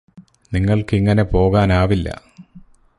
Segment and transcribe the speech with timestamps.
[0.51, 2.07] നിങ്ങള്ക്കിങ്ങനെ പോകാനാവില്ല